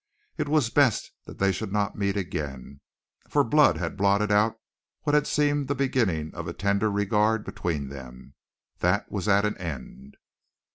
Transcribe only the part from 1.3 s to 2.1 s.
they should not